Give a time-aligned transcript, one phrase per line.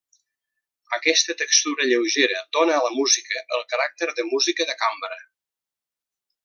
[0.97, 5.25] Aquesta textura lleugera dóna a la música el caràcter de música de cambra.